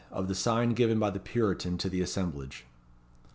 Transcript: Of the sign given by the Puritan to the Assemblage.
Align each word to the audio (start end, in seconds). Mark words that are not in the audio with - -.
Of 0.09 0.27
the 0.27 0.33
sign 0.33 0.71
given 0.71 0.97
by 0.97 1.11
the 1.11 1.19
Puritan 1.19 1.77
to 1.77 1.87
the 1.87 2.01
Assemblage. 2.01 2.65